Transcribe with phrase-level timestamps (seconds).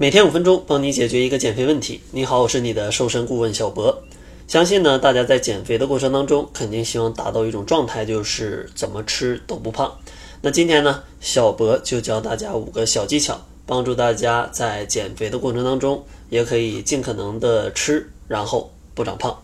[0.00, 2.00] 每天五分钟，帮你解决一个减肥问题。
[2.10, 4.02] 你好，我是你的瘦身顾问小博。
[4.48, 9.94] 相信呢，大家在减肥的过程当中，肯定希望达到一种状态，就是怎么吃都不胖。
[10.40, 19.38] 那今天呢，小博就教大家五个小技巧，帮助大家在减肥的过程当中，也可以尽可能的吃，然后不长胖。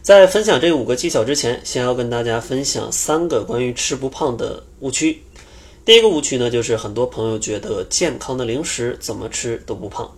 [0.00, 5.22] 在分享这五个技巧之前，先要跟大家分享三个关于吃不胖的误区。
[5.84, 10.10] 第一个误区呢，就是很多朋友觉得健康的零食怎么吃都不胖。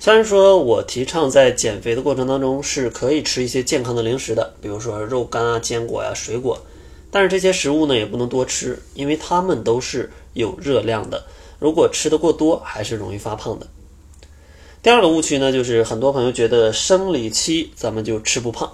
[0.00, 6.58] 虽然说我提倡在减肥的过程当中是可以吃一些健康的零食的，比如说肉干啊、坚果呀、水果，
[7.12, 11.24] 但是这些食物呢也不能多吃，因为它们都是有热量的。
[11.60, 13.68] 如果吃的过多，还是容易发胖的。
[14.82, 18.72] 第二个误区呢，就是很多朋友觉得生理期咱们就吃不胖。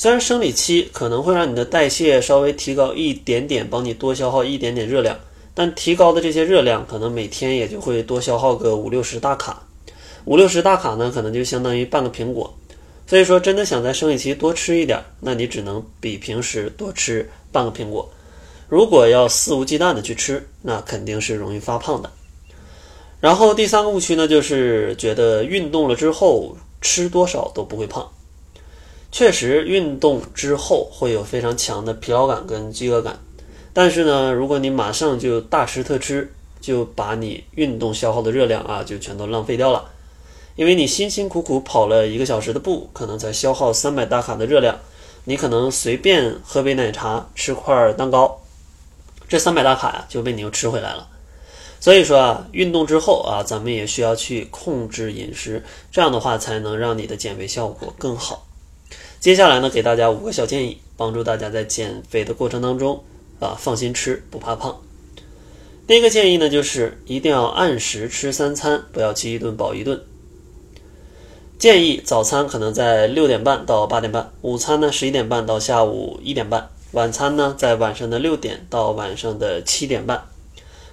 [0.00, 5.14] 虽然生理期可能会让你的代谢稍微提高一点点，帮你多消耗一点点热量，
[5.52, 9.62] 但提高的这些热量可能每天也就会多消耗个五六十大卡，
[10.24, 12.50] 五六十大卡呢，可能就相当于半个苹果。
[13.06, 18.10] 所以说，真的想在生理期多吃一点，那你只能比平时多吃半个苹果。
[18.70, 22.10] 如果要肆无忌惮的去吃，那肯定是容易发胖的。
[23.20, 28.10] 然后第三个误区呢，就是觉得运动了之后吃多少都不会胖。
[29.12, 33.18] 确实，运动之后会有非常强的疲劳感跟饥饿感，
[33.72, 39.90] 但是呢，如果你马上就大吃特吃，就把你运动消耗的热量啊，就全都浪费掉了。
[40.54, 44.78] 因为你辛辛苦苦跑了一个小时的步，可能才消耗三百大卡的热量，
[45.24, 48.40] 你可能随便喝杯奶茶、吃块蛋糕，
[49.28, 51.08] 这三百大卡呀就被你又吃回来了。
[51.80, 58.46] 所以说啊，运动之后啊，咱们也需要去控制饮食，这样的话才能让你的减肥效果更好。
[59.20, 63.04] 接下来呢，给大家五个小建议，帮助大家在减肥的过程当中
[63.38, 64.80] 啊放心吃，不怕胖。
[65.86, 70.00] 第一个建议呢，就是一定要按时吃三餐，不要饥一顿饱一顿。
[71.58, 80.24] 建议早餐可能在六点半到八点半，午餐呢十一点半到下午一点半，晚餐呢在晚上的六点到晚上的七点半。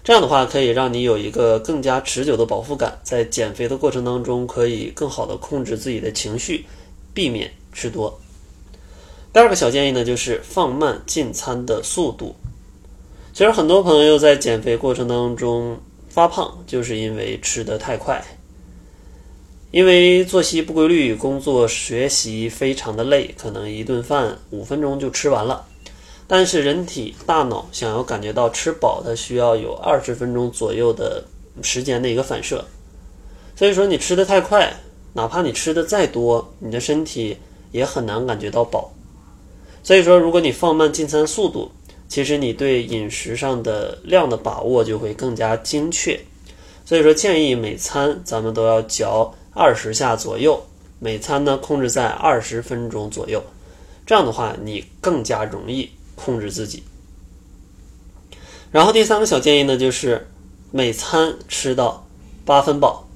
[0.03, 6.65] 这样的话可以让你有一个更加持久的饱腹感，在减肥的过程当中可以更好的控制自己的情绪，
[7.13, 7.49] 避免。
[7.73, 8.19] 吃多。
[9.37, 12.35] 第二个小建议呢，就是放慢进餐的速度。
[13.33, 15.77] 其实很多朋友在减肥过程当中
[16.09, 18.19] 发胖，就是因为吃的太快，
[19.69, 25.67] 因为作息不规律，工作学习非常的累，可能一顿饭五分钟就吃完了。
[26.25, 31.23] 但是人体大脑想要感觉到吃饱，它需要有二十分钟左右的
[31.61, 32.65] 时间的一个反射。
[33.55, 34.73] 所以说你吃的太快，
[35.13, 37.37] 哪怕你吃的再多，你的身体。
[37.73, 38.89] 也很难感觉到饱，
[39.87, 41.71] 所以说，如果你放慢进餐速度，
[42.09, 46.19] 其实你对饮食上的量的把握就会更加精确。
[46.83, 50.61] 所以说，建议每餐咱们都要嚼二十下左右，
[50.99, 53.41] 每餐呢控制在二十分钟左右，
[54.05, 56.83] 这样的话你更加容易控制自己。
[58.73, 60.27] 然后第三个小建议呢，就是
[60.69, 62.05] 每餐吃到
[62.43, 63.07] 八分饱。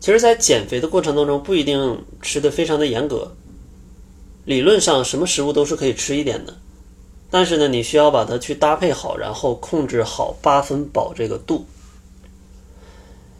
[0.00, 3.32] 其实，在减肥的过程当中，不一定吃的非常的严格。
[4.48, 6.56] 理论上，什么食物都是可以吃一点的，
[7.30, 11.66] 但是呢，你需要把它去搭配好，然后控制好八分饱这个度。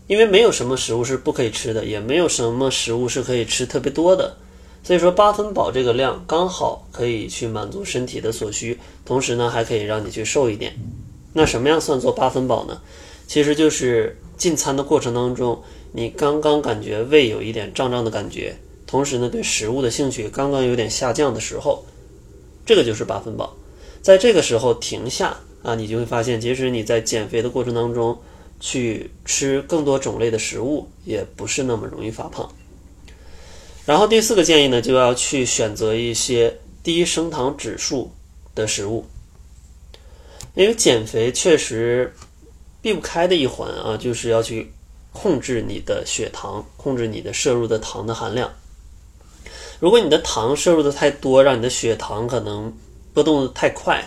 [0.07, 4.37] 因为没有什么食物是不可以吃的，也没有什么食物是可以吃特别多的，
[4.83, 10.77] 所以说八分饱这个量刚好可以去满足身体的所需，同时呢，还可以让你去瘦一点。
[11.33, 12.83] 那什么样算作八分饱呢？
[13.27, 15.59] 其实就是进餐的过程当中，
[15.93, 18.55] 你刚刚感觉胃有一点胀胀的感觉。
[18.89, 21.85] 同时呢，对食物的兴趣刚刚有点下降的时候，
[22.65, 23.55] 这个就是八分饱。
[24.01, 28.19] 在这个时候停下啊，你就会发现，即使你在减肥的过程当中
[28.59, 32.51] 去吃更多种类的食物，也不是那么容易发胖。
[33.85, 38.11] 然后第四个建议呢，就要去选择一些低升糖指数
[38.55, 39.05] 的食物，
[40.55, 42.15] 因为减肥确实
[42.81, 44.73] 避不开的一环啊，就是要去
[45.13, 48.51] 控制你的血糖，控制你的摄入的糖的含量。
[49.81, 52.73] 如果你的糖摄入的太多，让你的血糖可能
[53.15, 54.03] 波动的太快，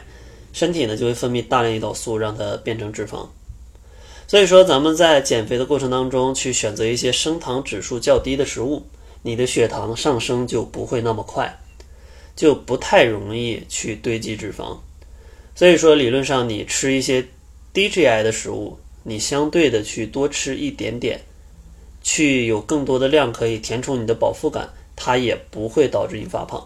[0.52, 3.26] 身体呢就会分泌大量胰岛素，让它变成脂肪。
[4.28, 8.86] 所以说，咱们在减肥的过程当中，去选择一些升糖指数较低的食物，
[9.22, 11.58] 你的血糖上升就不会那么快，
[12.36, 14.78] 就不太容易去堆积脂肪。
[15.56, 17.26] 所以说，理论上你吃一些
[17.72, 21.22] 低 GI 的食物，你相对的去多吃一点点，
[22.02, 24.70] 去有更多的量可以填充你的饱腹感。
[25.04, 26.64] 它也不会导致你发胖。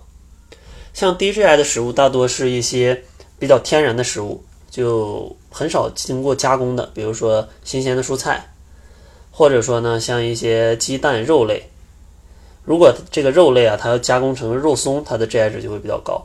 [0.93, 3.01] 像低 GI 的食物，大多是一些
[3.39, 8.45] 比较天然的食物，就很少经过加工的，比如说新鲜的蔬菜，
[9.31, 11.63] 或者说呢，像一些鸡蛋、肉类，
[12.65, 16.21] 如果这个肉类啊，它要加工成肉松，它的 GI 值就会比较高。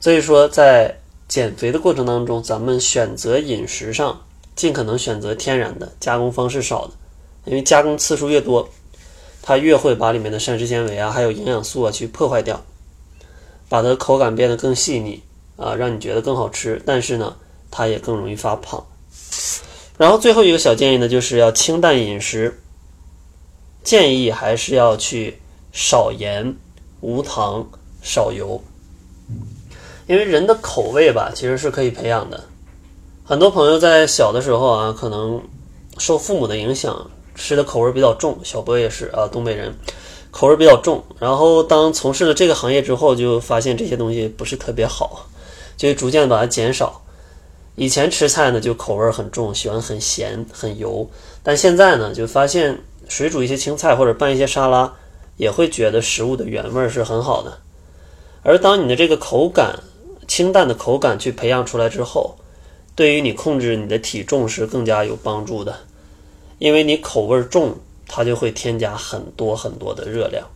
[0.00, 0.94] 所以说，在
[1.28, 4.18] 减肥的过程当中，咱们选择饮食上，
[4.54, 6.92] 尽可能选择天然的，加工方式少的，
[7.46, 8.68] 因为加工次数越多，
[9.46, 12.64] 它越会把里面的膳食纤维啊，还有营养素啊去破坏掉，
[13.68, 15.22] 把它的口感变得更细腻
[15.58, 17.36] 啊，让你觉得更好吃，但是呢，
[17.70, 18.82] 它也更容易发胖。
[19.98, 22.58] 然后最后一个小建议呢，就是要清淡饮食，
[23.82, 25.38] 建议还是要去
[25.72, 26.56] 少盐、
[27.02, 27.68] 无糖、
[28.02, 28.58] 少油，
[30.06, 32.42] 因为人的口味吧，其实是可以培养的。
[33.24, 35.42] 很多朋友在小的时候啊，可能
[35.98, 38.38] 受父母的影响，吃的口味比较重。
[38.42, 39.74] 小波也是啊，东北人，
[40.30, 41.02] 口味比较重。
[41.18, 45.26] 然后当从事了这个行业之后，就发现这些东西不是特别好，
[45.76, 47.02] 就逐渐把它减少。
[47.76, 51.10] 以前吃菜呢，就口味很重，喜欢很咸、很油。
[51.42, 52.78] 但现在呢，就发现
[53.08, 54.92] 水煮一些青菜或者拌一些沙拉，
[55.36, 57.58] 也会觉得食物的原味是很好的。
[58.42, 59.80] 而当你的这个口感
[60.28, 62.36] 清淡的口感去培养出来之后，
[62.94, 65.74] 对于你控制你的体重是更加有帮助的。
[66.58, 70.46] 因为你口味重，它就会添加很多很多的热量。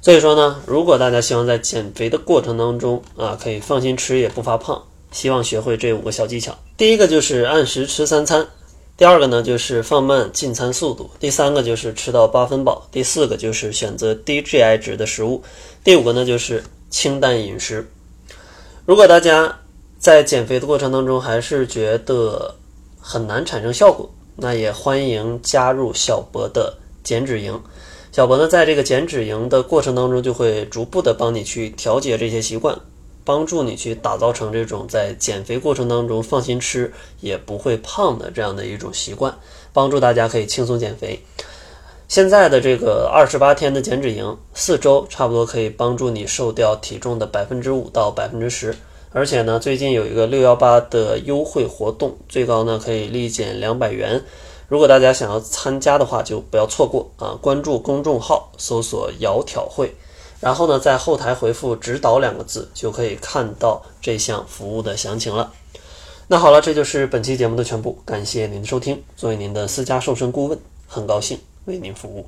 [0.00, 4.82] 所以说呢，如果大家希望在减肥的过程当中啊，可以放心吃也不发胖。
[5.12, 6.56] 希望学会这五个小技巧。
[6.76, 8.46] 第一个就是按时吃三餐，
[8.96, 15.42] 第二个呢就是放慢进餐速度，第三个就是吃到八分饱，第四个就是选择低 GI 值的食物，
[15.82, 17.90] 第五个呢就是清淡饮食。
[18.86, 19.58] 如果大家
[19.98, 22.54] 在减肥的过程当中还是觉得
[23.00, 24.08] 很难产生效果，
[24.40, 27.60] 那也欢迎加入小博的减脂营。
[28.12, 32.76] 小博呢在这个减脂营的过程当中，就会逐步的帮你去调节这些习惯。
[33.22, 36.90] 帮助你去打造成这种在减肥过程当中放心吃
[37.20, 39.32] 也不会胖的这样的一种习惯，
[39.72, 41.20] 帮助大家可以轻松减肥。
[42.08, 48.74] 现在的这个二十八天的减脂营，四周差不多可以帮助你瘦掉体重的百分之五到百分之十。
[49.12, 54.22] 而且呢，最近有一个六幺八的优惠活动，最高呢可以立减两百元。
[54.68, 57.36] 如果大家想要参加的话，就不要错过啊！
[57.42, 59.92] 关注公众号，搜索“窈窕会”。
[60.38, 65.52] 然后呢，在后台回复“指导”两个字，就可以看到这项服务的详情了。
[66.28, 69.02] 那好了，这就是本期节目的全部，感谢您的收听。
[69.16, 72.24] 作为您的私家瘦身顾问，很高兴为您服务。